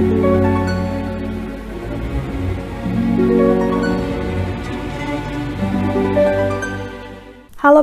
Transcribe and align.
Halo 0.00 0.08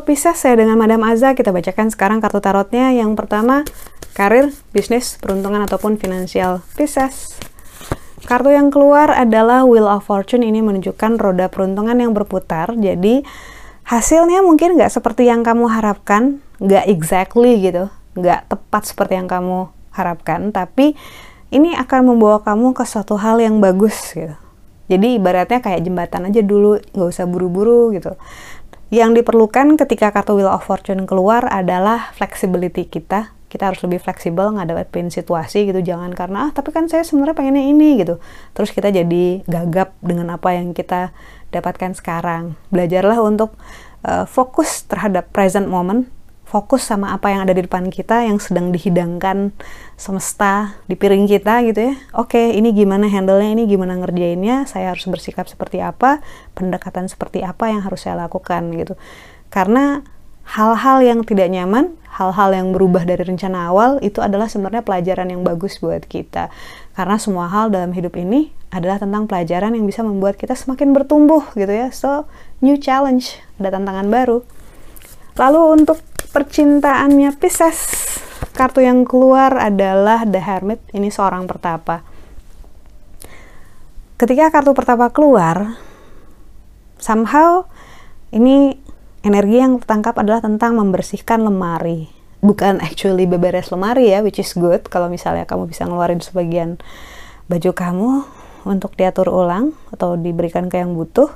Pisces, 0.02 0.42
saya 0.42 0.58
dengan 0.58 0.82
Madam 0.82 1.06
Aza. 1.06 1.38
Kita 1.38 1.54
bacakan 1.54 1.94
sekarang 1.94 2.18
kartu 2.18 2.42
tarotnya. 2.42 2.90
Yang 2.90 3.14
pertama, 3.22 3.62
karir, 4.18 4.50
bisnis, 4.74 5.22
peruntungan, 5.22 5.62
ataupun 5.62 6.02
finansial. 6.02 6.66
Pisces. 6.74 7.38
Kartu 8.26 8.50
yang 8.50 8.74
keluar 8.74 9.14
adalah 9.14 9.70
Wheel 9.70 9.86
of 9.86 10.10
Fortune. 10.10 10.42
Ini 10.42 10.66
menunjukkan 10.66 11.22
roda 11.22 11.54
peruntungan 11.54 12.02
yang 12.02 12.18
berputar. 12.18 12.74
Jadi, 12.74 13.22
hasilnya 13.86 14.42
mungkin 14.42 14.74
nggak 14.74 14.90
seperti 14.90 15.30
yang 15.30 15.46
kamu 15.46 15.70
harapkan. 15.70 16.42
Nggak 16.58 16.90
exactly 16.90 17.62
gitu. 17.62 17.94
Nggak 18.18 18.50
tepat 18.50 18.90
seperti 18.90 19.22
yang 19.22 19.30
kamu 19.30 19.70
harapkan. 19.94 20.50
Tapi, 20.50 20.98
ini 21.54 21.76
akan 21.76 22.16
membawa 22.16 22.44
kamu 22.44 22.76
ke 22.76 22.84
suatu 22.84 23.16
hal 23.16 23.40
yang 23.40 23.60
bagus 23.64 24.16
gitu. 24.16 24.36
Jadi 24.88 25.20
ibaratnya 25.20 25.60
kayak 25.60 25.84
jembatan 25.84 26.32
aja 26.32 26.40
dulu, 26.40 26.80
nggak 26.96 27.10
usah 27.12 27.28
buru-buru 27.28 27.92
gitu 27.92 28.16
yang 28.88 29.12
diperlukan 29.12 29.76
ketika 29.76 30.16
kartu 30.16 30.40
Wheel 30.40 30.48
of 30.48 30.64
Fortune 30.64 31.04
keluar 31.04 31.44
adalah 31.52 32.16
flexibility 32.16 32.88
kita. 32.88 33.36
Kita 33.48 33.72
harus 33.72 33.80
lebih 33.84 34.04
fleksibel 34.04 34.52
ngadepin 34.56 35.08
situasi 35.08 35.72
gitu. 35.72 35.80
Jangan 35.80 36.12
karena, 36.12 36.48
ah 36.48 36.52
tapi 36.52 36.76
kan 36.76 36.88
saya 36.92 37.04
sebenarnya 37.04 37.36
pengennya 37.36 37.64
ini 37.68 38.00
gitu. 38.04 38.20
Terus 38.52 38.72
kita 38.76 38.92
jadi 38.92 39.44
gagap 39.48 39.96
dengan 40.04 40.36
apa 40.36 40.56
yang 40.56 40.76
kita 40.76 41.16
dapatkan 41.52 41.96
sekarang. 41.96 42.60
Belajarlah 42.72 43.20
untuk 43.24 43.56
uh, 44.04 44.28
fokus 44.28 44.84
terhadap 44.88 45.32
present 45.32 45.68
moment 45.68 46.08
fokus 46.48 46.88
sama 46.88 47.12
apa 47.12 47.28
yang 47.28 47.44
ada 47.44 47.52
di 47.52 47.68
depan 47.68 47.92
kita 47.92 48.24
yang 48.24 48.40
sedang 48.40 48.72
dihidangkan 48.72 49.52
semesta 50.00 50.80
di 50.88 50.96
piring 50.96 51.28
kita 51.28 51.60
gitu 51.68 51.92
ya. 51.92 51.94
Oke, 52.16 52.56
ini 52.56 52.72
gimana 52.72 53.12
handle-nya, 53.12 53.52
ini 53.52 53.68
gimana 53.68 54.00
ngerjainnya, 54.00 54.64
saya 54.64 54.96
harus 54.96 55.04
bersikap 55.12 55.52
seperti 55.52 55.84
apa, 55.84 56.24
pendekatan 56.56 57.12
seperti 57.12 57.44
apa 57.44 57.68
yang 57.68 57.84
harus 57.84 58.08
saya 58.08 58.16
lakukan 58.16 58.72
gitu. 58.80 58.96
Karena 59.52 60.08
hal-hal 60.48 61.04
yang 61.04 61.20
tidak 61.28 61.52
nyaman, 61.52 62.00
hal-hal 62.16 62.56
yang 62.56 62.72
berubah 62.72 63.04
dari 63.04 63.28
rencana 63.28 63.68
awal 63.68 64.00
itu 64.00 64.24
adalah 64.24 64.48
sebenarnya 64.48 64.88
pelajaran 64.88 65.28
yang 65.28 65.44
bagus 65.44 65.84
buat 65.84 66.08
kita. 66.08 66.48
Karena 66.96 67.20
semua 67.20 67.52
hal 67.52 67.76
dalam 67.76 67.92
hidup 67.92 68.16
ini 68.16 68.56
adalah 68.72 69.04
tentang 69.04 69.28
pelajaran 69.28 69.76
yang 69.76 69.84
bisa 69.84 70.00
membuat 70.00 70.40
kita 70.40 70.56
semakin 70.56 70.96
bertumbuh 70.96 71.44
gitu 71.60 71.72
ya. 71.72 71.92
So, 71.92 72.32
new 72.64 72.80
challenge, 72.80 73.36
ada 73.60 73.76
tantangan 73.76 74.08
baru. 74.08 74.48
Lalu 75.36 75.62
untuk 75.84 76.00
percintaannya 76.38 77.34
Pisces. 77.42 77.82
Kartu 78.54 78.86
yang 78.86 79.10
keluar 79.10 79.58
adalah 79.58 80.22
The 80.22 80.38
Hermit. 80.38 80.78
Ini 80.94 81.10
seorang 81.10 81.50
pertapa. 81.50 82.06
Ketika 84.22 84.54
kartu 84.54 84.78
pertapa 84.78 85.10
keluar, 85.10 85.82
somehow 87.02 87.66
ini 88.30 88.78
energi 89.26 89.58
yang 89.58 89.82
tertangkap 89.82 90.14
adalah 90.22 90.46
tentang 90.46 90.78
membersihkan 90.78 91.42
lemari. 91.42 92.14
Bukan 92.46 92.86
actually 92.86 93.26
beberes 93.26 93.74
lemari 93.74 94.14
ya, 94.14 94.22
which 94.22 94.38
is 94.38 94.54
good 94.54 94.86
kalau 94.94 95.10
misalnya 95.10 95.50
kamu 95.50 95.66
bisa 95.66 95.90
ngeluarin 95.90 96.22
sebagian 96.22 96.78
baju 97.50 97.72
kamu 97.74 98.12
untuk 98.70 98.94
diatur 98.94 99.34
ulang 99.34 99.74
atau 99.90 100.14
diberikan 100.14 100.70
ke 100.70 100.78
yang 100.78 100.94
butuh. 100.94 101.34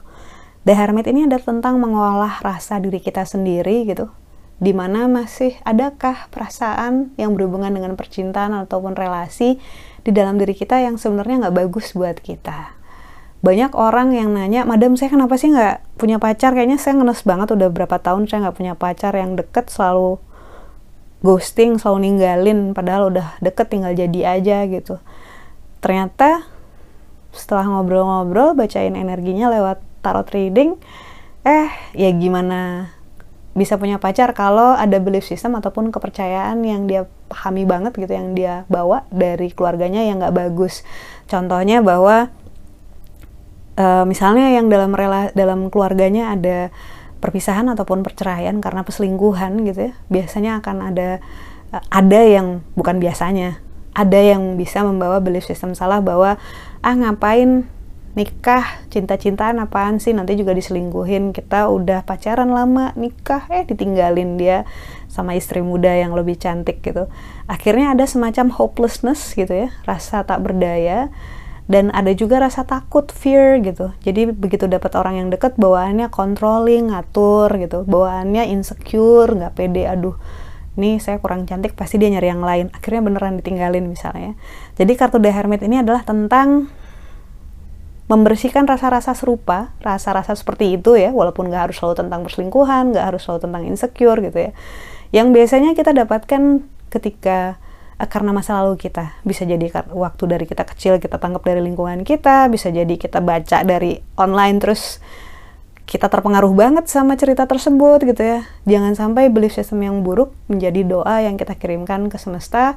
The 0.61 0.77
Hermit 0.77 1.09
ini 1.09 1.25
adalah 1.25 1.41
tentang 1.41 1.81
mengolah 1.81 2.37
rasa 2.45 2.77
diri 2.77 3.01
kita 3.01 3.25
sendiri 3.25 3.89
gitu 3.89 4.20
di 4.61 4.77
mana 4.77 5.09
masih 5.09 5.57
adakah 5.65 6.29
perasaan 6.29 7.09
yang 7.17 7.33
berhubungan 7.33 7.73
dengan 7.73 7.97
percintaan 7.97 8.53
ataupun 8.53 8.93
relasi 8.93 9.57
di 10.05 10.11
dalam 10.13 10.37
diri 10.37 10.53
kita 10.53 10.77
yang 10.77 11.01
sebenarnya 11.01 11.49
nggak 11.49 11.55
bagus 11.65 11.97
buat 11.97 12.21
kita. 12.21 12.77
Banyak 13.41 13.73
orang 13.73 14.13
yang 14.13 14.37
nanya, 14.37 14.69
Madam 14.69 14.93
saya 14.93 15.09
kenapa 15.09 15.33
sih 15.41 15.49
nggak 15.49 15.97
punya 15.97 16.21
pacar? 16.21 16.53
Kayaknya 16.53 16.77
saya 16.77 17.01
ngenes 17.01 17.25
banget 17.25 17.57
udah 17.57 17.73
berapa 17.73 17.97
tahun 17.97 18.29
saya 18.29 18.45
nggak 18.45 18.57
punya 18.61 18.73
pacar 18.77 19.17
yang 19.17 19.33
deket 19.33 19.73
selalu 19.73 20.21
ghosting, 21.25 21.81
selalu 21.81 22.05
ninggalin, 22.05 22.77
padahal 22.77 23.09
udah 23.09 23.41
deket 23.41 23.73
tinggal 23.73 23.97
jadi 23.97 24.37
aja 24.37 24.69
gitu. 24.69 25.01
Ternyata 25.81 26.45
setelah 27.33 27.65
ngobrol-ngobrol, 27.65 28.53
bacain 28.53 28.93
energinya 28.93 29.49
lewat 29.49 29.81
tarot 30.05 30.29
reading, 30.29 30.77
eh 31.41 31.73
ya 31.97 32.13
gimana 32.13 32.93
bisa 33.51 33.75
punya 33.75 33.99
pacar 33.99 34.31
kalau 34.31 34.79
ada 34.79 34.95
belief 35.03 35.27
system 35.27 35.59
ataupun 35.59 35.91
kepercayaan 35.91 36.63
yang 36.63 36.87
dia 36.87 37.07
pahami 37.27 37.67
banget 37.67 37.91
gitu 37.99 38.11
yang 38.11 38.31
dia 38.31 38.63
bawa 38.71 39.03
dari 39.11 39.51
keluarganya 39.51 40.07
yang 40.07 40.23
nggak 40.23 40.35
bagus. 40.35 40.87
Contohnya 41.27 41.83
bahwa 41.83 42.31
uh, 43.75 44.03
misalnya 44.07 44.55
yang 44.55 44.71
dalam 44.71 44.95
rela 44.95 45.31
dalam 45.35 45.67
keluarganya 45.67 46.31
ada 46.31 46.71
perpisahan 47.21 47.69
ataupun 47.69 48.01
perceraian 48.01 48.57
karena 48.63 48.81
peselingkuhan 48.81 49.61
gitu 49.67 49.91
ya 49.91 49.93
biasanya 50.09 50.63
akan 50.63 50.91
ada 50.91 51.09
uh, 51.75 51.83
ada 51.93 52.19
yang 52.23 52.65
bukan 52.73 52.97
biasanya 52.97 53.61
ada 53.91 54.19
yang 54.19 54.55
bisa 54.55 54.81
membawa 54.87 55.19
belief 55.19 55.43
system 55.43 55.75
salah 55.75 55.99
bahwa 55.99 56.39
ah 56.81 56.95
ngapain 56.95 57.67
nikah 58.11 58.83
cinta-cintaan 58.91 59.59
apaan 59.63 60.03
sih? 60.03 60.11
Nanti 60.11 60.35
juga 60.35 60.51
diselingkuhin 60.51 61.31
kita 61.31 61.71
udah 61.71 62.03
pacaran 62.03 62.51
lama 62.51 62.91
nikah 62.99 63.47
eh 63.47 63.63
ditinggalin 63.63 64.35
dia 64.35 64.67
sama 65.07 65.35
istri 65.35 65.63
muda 65.63 65.91
yang 65.91 66.11
lebih 66.15 66.35
cantik 66.39 66.83
gitu. 66.83 67.07
Akhirnya 67.47 67.95
ada 67.95 68.03
semacam 68.07 68.51
hopelessness 68.51 69.35
gitu 69.35 69.67
ya 69.67 69.69
rasa 69.87 70.23
tak 70.23 70.43
berdaya 70.43 71.11
dan 71.71 71.87
ada 71.95 72.11
juga 72.11 72.43
rasa 72.43 72.67
takut 72.67 73.07
fear 73.15 73.63
gitu. 73.63 73.95
Jadi 74.03 74.31
begitu 74.35 74.67
dapat 74.67 74.91
orang 74.99 75.23
yang 75.23 75.27
deket 75.31 75.55
bawaannya 75.55 76.11
controlling 76.11 76.91
ngatur 76.91 77.47
gitu. 77.59 77.87
Bawaannya 77.87 78.51
insecure 78.51 79.31
nggak 79.31 79.55
pede 79.55 79.87
aduh 79.87 80.15
ini 80.79 81.03
saya 81.03 81.19
kurang 81.19 81.43
cantik 81.43 81.75
pasti 81.75 81.99
dia 81.99 82.11
nyari 82.11 82.27
yang 82.27 82.43
lain. 82.43 82.65
Akhirnya 82.75 83.03
beneran 83.03 83.39
ditinggalin 83.39 83.87
misalnya 83.87 84.35
jadi 84.75 84.91
kartu 84.99 85.19
The 85.19 85.31
Hermit 85.31 85.63
ini 85.63 85.79
adalah 85.79 86.03
tentang 86.03 86.71
membersihkan 88.11 88.67
rasa-rasa 88.67 89.15
serupa, 89.15 89.71
rasa-rasa 89.79 90.35
seperti 90.35 90.75
itu 90.75 90.99
ya, 90.99 91.15
walaupun 91.15 91.47
nggak 91.47 91.71
harus 91.71 91.79
selalu 91.79 92.03
tentang 92.03 92.27
perselingkuhan, 92.27 92.91
nggak 92.91 93.05
harus 93.07 93.23
selalu 93.23 93.39
tentang 93.47 93.63
insecure 93.63 94.19
gitu 94.19 94.35
ya. 94.35 94.51
Yang 95.15 95.27
biasanya 95.31 95.71
kita 95.71 95.95
dapatkan 95.95 96.67
ketika 96.91 97.55
uh, 97.95 98.07
karena 98.11 98.35
masa 98.35 98.59
lalu 98.59 98.75
kita 98.75 99.15
bisa 99.23 99.47
jadi 99.47 99.63
waktu 99.95 100.23
dari 100.27 100.43
kita 100.43 100.67
kecil 100.67 100.99
kita 100.99 101.23
tangkap 101.23 101.39
dari 101.47 101.63
lingkungan 101.63 102.03
kita, 102.03 102.51
bisa 102.51 102.67
jadi 102.67 102.91
kita 102.99 103.23
baca 103.23 103.63
dari 103.63 104.03
online 104.19 104.59
terus 104.59 104.99
kita 105.87 106.11
terpengaruh 106.11 106.51
banget 106.51 106.91
sama 106.91 107.15
cerita 107.15 107.47
tersebut 107.47 108.03
gitu 108.03 108.19
ya. 108.19 108.43
Jangan 108.67 108.99
sampai 108.99 109.31
belief 109.31 109.55
system 109.55 109.87
yang 109.87 110.03
buruk 110.03 110.35
menjadi 110.51 110.83
doa 110.83 111.23
yang 111.23 111.39
kita 111.39 111.55
kirimkan 111.55 112.11
ke 112.11 112.19
semesta 112.19 112.75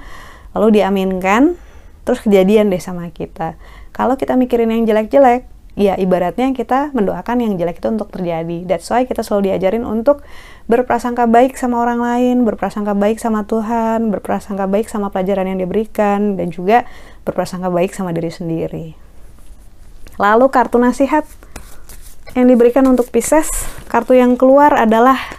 lalu 0.54 0.78
diaminkan 0.78 1.58
terus 2.04 2.20
kejadian 2.22 2.68
deh 2.68 2.80
sama 2.80 3.08
kita 3.10 3.56
kalau 3.94 4.18
kita 4.18 4.34
mikirin 4.34 4.74
yang 4.74 4.82
jelek-jelek, 4.90 5.46
ya 5.78 5.94
ibaratnya 5.94 6.50
kita 6.50 6.90
mendoakan 6.98 7.46
yang 7.46 7.54
jelek 7.54 7.78
itu 7.78 7.94
untuk 7.94 8.10
terjadi. 8.10 8.66
That's 8.66 8.90
why 8.90 9.06
kita 9.06 9.22
selalu 9.22 9.54
diajarin 9.54 9.86
untuk 9.86 10.26
berprasangka 10.66 11.30
baik 11.30 11.54
sama 11.54 11.78
orang 11.78 12.02
lain, 12.02 12.42
berprasangka 12.42 12.98
baik 12.98 13.22
sama 13.22 13.46
Tuhan, 13.46 14.10
berprasangka 14.10 14.66
baik 14.66 14.90
sama 14.90 15.14
pelajaran 15.14 15.46
yang 15.46 15.62
diberikan, 15.62 16.34
dan 16.34 16.50
juga 16.50 16.90
berprasangka 17.22 17.70
baik 17.70 17.94
sama 17.94 18.10
diri 18.10 18.34
sendiri. 18.34 18.86
Lalu 20.18 20.50
kartu 20.50 20.82
nasihat 20.82 21.22
yang 22.34 22.50
diberikan 22.50 22.82
untuk 22.90 23.14
Pisces, 23.14 23.46
kartu 23.86 24.18
yang 24.18 24.34
keluar 24.34 24.74
adalah 24.74 25.33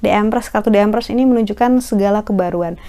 The 0.00 0.10
Empress, 0.12 0.48
kartu 0.48 0.72
The 0.72 0.80
Empress 0.80 1.12
ini 1.12 1.28
menunjukkan 1.28 1.84
segala 1.84 2.24
kebaruan 2.24 2.80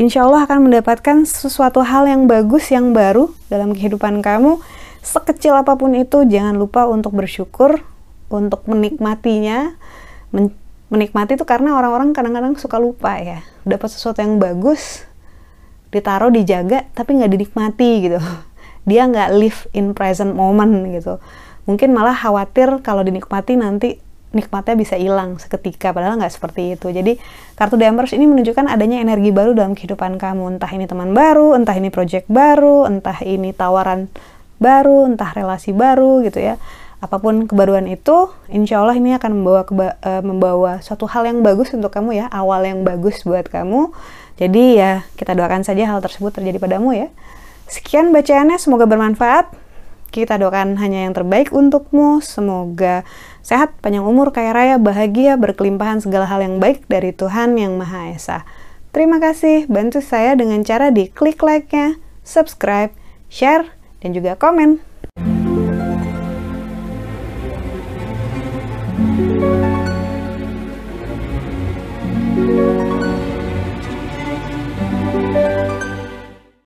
insya 0.00 0.24
Allah 0.24 0.48
akan 0.48 0.70
mendapatkan 0.70 1.28
sesuatu 1.28 1.84
hal 1.84 2.08
yang 2.08 2.24
bagus, 2.24 2.72
yang 2.72 2.96
baru 2.96 3.28
dalam 3.52 3.76
kehidupan 3.76 4.24
kamu. 4.24 4.56
Sekecil 5.04 5.52
apa 5.52 5.76
pun 5.76 5.92
itu, 5.92 6.24
jangan 6.24 6.56
lupa 6.56 6.88
untuk 6.88 7.12
bersyukur, 7.12 7.84
untuk 8.32 8.64
menikmatinya. 8.64 9.76
Men 10.32 10.56
menikmati 10.90 11.38
itu 11.38 11.46
karena 11.46 11.78
orang-orang 11.78 12.10
kadang-kadang 12.10 12.58
suka 12.58 12.80
lupa 12.80 13.14
ya. 13.20 13.46
Dapat 13.62 13.88
sesuatu 13.94 14.18
yang 14.24 14.42
bagus, 14.42 15.06
ditaruh, 15.94 16.34
dijaga, 16.34 16.88
tapi 16.96 17.14
nggak 17.20 17.30
dinikmati 17.30 17.90
gitu. 18.10 18.18
Dia 18.88 19.06
nggak 19.06 19.30
live 19.36 19.60
in 19.76 19.94
present 19.94 20.34
moment 20.34 20.72
gitu. 20.90 21.22
Mungkin 21.68 21.94
malah 21.94 22.16
khawatir 22.16 22.82
kalau 22.82 23.06
dinikmati 23.06 23.54
nanti 23.54 24.02
nikmatnya 24.30 24.78
bisa 24.78 24.94
hilang 24.94 25.36
seketika 25.42 25.90
padahal 25.90 26.18
nggak 26.18 26.30
seperti 26.30 26.78
itu. 26.78 26.86
Jadi 26.90 27.18
kartu 27.58 27.76
Empress 27.80 28.14
ini 28.14 28.30
menunjukkan 28.30 28.70
adanya 28.70 29.02
energi 29.02 29.34
baru 29.34 29.54
dalam 29.54 29.74
kehidupan 29.74 30.16
kamu. 30.16 30.56
Entah 30.58 30.70
ini 30.70 30.86
teman 30.86 31.10
baru 31.12 31.58
entah 31.58 31.74
ini 31.74 31.90
project 31.90 32.30
baru 32.30 32.86
entah 32.86 33.18
ini 33.26 33.50
tawaran 33.50 34.06
baru 34.62 35.10
entah 35.10 35.30
relasi 35.34 35.74
baru 35.74 36.22
gitu 36.22 36.38
ya. 36.38 36.56
Apa 37.00 37.16
pun 37.16 37.48
kebaruan 37.48 37.88
itu 37.88 38.28
insya 38.52 38.84
Allah 38.84 38.94
ini 38.94 39.16
akan 39.16 39.30
membawa 39.40 39.64
keba 39.64 39.96
uh, 40.04 40.22
membawa 40.22 40.84
suatu 40.84 41.08
hal 41.08 41.24
yang 41.24 41.40
bagus 41.40 41.72
untuk 41.72 41.88
kamu 41.90 42.22
ya 42.22 42.26
awal 42.28 42.62
yang 42.62 42.84
bagus 42.86 43.24
buat 43.24 43.48
kamu. 43.48 43.90
Jadi 44.40 44.80
ya 44.80 45.04
kita 45.20 45.36
doakan 45.36 45.64
saja 45.64 45.84
hal 45.88 46.00
tersebut 46.00 46.32
terjadi 46.32 46.60
padamu 46.60 46.96
ya. 46.96 47.08
Sekian 47.70 48.10
bacaannya, 48.10 48.58
semoga 48.58 48.82
bermanfaat. 48.82 49.46
Kita 50.10 50.36
doakan 50.36 50.74
hanya 50.82 51.06
yang 51.06 51.14
terbaik 51.14 51.54
untukmu. 51.54 52.18
Semoga 52.18 53.06
sehat, 53.46 53.78
panjang 53.78 54.02
umur, 54.02 54.34
kaya 54.34 54.50
raya, 54.50 54.76
bahagia, 54.76 55.38
berkelimpahan 55.38 56.02
segala 56.02 56.26
hal 56.26 56.42
yang 56.42 56.58
baik 56.58 56.90
dari 56.90 57.14
Tuhan 57.14 57.54
Yang 57.54 57.74
Maha 57.78 58.10
Esa. 58.10 58.38
Terima 58.90 59.22
kasih, 59.22 59.70
bantu 59.70 60.02
saya 60.02 60.34
dengan 60.34 60.66
cara 60.66 60.90
di 60.90 61.06
klik 61.06 61.38
like-nya, 61.46 61.94
subscribe, 62.26 62.90
share, 63.30 63.70
dan 64.02 64.10
juga 64.10 64.34
komen. 64.34 64.89